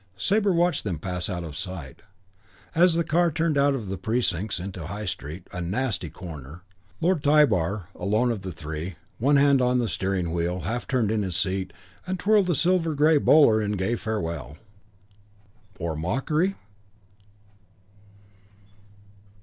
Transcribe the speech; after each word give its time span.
Sabre 0.17 0.51
watched 0.51 0.83
them 0.83 0.97
pass 0.97 1.29
out 1.29 1.43
of 1.43 1.55
sight. 1.55 2.01
As 2.73 2.95
the 2.95 3.03
car 3.03 3.29
turned 3.31 3.55
out 3.55 3.75
of 3.75 3.87
The 3.87 3.99
Precincts 3.99 4.59
into 4.59 4.87
High 4.87 5.05
Street 5.05 5.45
a 5.53 5.61
nasty 5.61 6.09
corner 6.09 6.63
Lord 6.99 7.21
Tybar, 7.21 7.87
alone 7.93 8.31
of 8.31 8.41
the 8.41 8.51
three, 8.51 8.95
one 9.19 9.35
hand 9.35 9.61
on 9.61 9.77
the 9.77 9.87
steering 9.87 10.31
wheel, 10.33 10.61
half 10.61 10.87
turned 10.87 11.11
in 11.11 11.21
his 11.21 11.35
seat 11.35 11.71
and 12.07 12.17
twirled 12.19 12.47
the 12.47 12.55
silver 12.55 12.95
grey 12.95 13.19
bowler 13.19 13.61
in 13.61 13.73
gay 13.73 13.95
farewell. 13.95 14.57
Or 15.77 15.95
mockery? 15.95 16.55